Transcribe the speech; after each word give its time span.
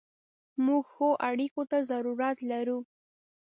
موږ 0.65 0.83
ښو 0.93 1.09
اړیکو 1.29 1.63
ته 1.69 1.77
ضرورت 1.89 2.37
لرو. 2.51 2.79